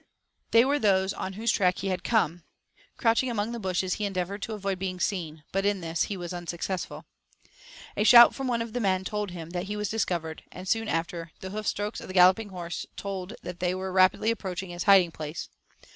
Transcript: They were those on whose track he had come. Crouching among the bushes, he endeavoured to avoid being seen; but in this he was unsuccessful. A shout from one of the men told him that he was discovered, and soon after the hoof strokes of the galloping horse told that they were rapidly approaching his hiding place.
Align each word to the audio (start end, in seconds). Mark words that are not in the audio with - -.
They 0.49 0.65
were 0.65 0.79
those 0.79 1.13
on 1.13 1.33
whose 1.33 1.51
track 1.51 1.77
he 1.77 1.89
had 1.89 2.03
come. 2.03 2.43
Crouching 2.97 3.29
among 3.29 3.51
the 3.51 3.59
bushes, 3.59 3.93
he 3.93 4.05
endeavoured 4.05 4.41
to 4.41 4.53
avoid 4.53 4.79
being 4.79 4.99
seen; 4.99 5.43
but 5.51 5.63
in 5.63 5.79
this 5.81 6.05
he 6.05 6.17
was 6.17 6.33
unsuccessful. 6.33 7.05
A 7.95 8.03
shout 8.03 8.33
from 8.33 8.47
one 8.47 8.63
of 8.63 8.73
the 8.73 8.79
men 8.79 9.03
told 9.03 9.29
him 9.29 9.51
that 9.51 9.65
he 9.65 9.77
was 9.77 9.89
discovered, 9.89 10.41
and 10.51 10.67
soon 10.67 10.87
after 10.87 11.33
the 11.41 11.51
hoof 11.51 11.67
strokes 11.67 12.01
of 12.01 12.07
the 12.07 12.15
galloping 12.15 12.49
horse 12.49 12.87
told 12.95 13.35
that 13.43 13.59
they 13.59 13.75
were 13.75 13.91
rapidly 13.91 14.31
approaching 14.31 14.71
his 14.71 14.85
hiding 14.85 15.11
place. 15.11 15.49